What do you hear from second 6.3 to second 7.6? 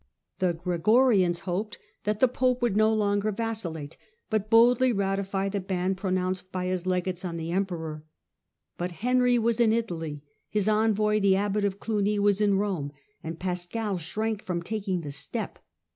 ^roh6, ^y ^^3 legates on the